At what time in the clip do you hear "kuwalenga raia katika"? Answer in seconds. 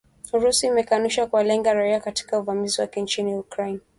1.27-2.39